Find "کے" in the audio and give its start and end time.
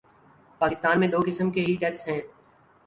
1.51-1.61